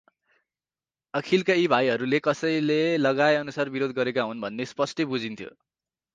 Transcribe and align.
अखिलका 1.13 1.53
यी 1.53 1.67
भाइहरूले 1.67 2.19
कसैले 2.23 2.79
लगाएअनुसार 2.99 3.69
विरोध 3.69 3.95
गरेका 3.95 4.27
हुन् 4.31 4.41
भन्ने 4.41 4.65
स्पष्टै 4.67 5.09
बुझिन्थ्यो। 5.13 5.49